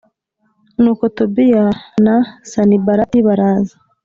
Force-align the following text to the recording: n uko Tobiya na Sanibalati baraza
n 0.81 0.83
uko 0.91 1.03
Tobiya 1.17 1.65
na 2.03 2.15
Sanibalati 2.51 3.19
baraza 3.27 3.75